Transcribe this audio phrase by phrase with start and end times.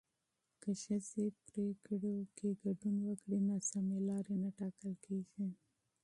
[0.61, 5.47] که ښځې پرېکړو کې ګډون وکړي، ناسمې لارې نه ټاکل کېږي.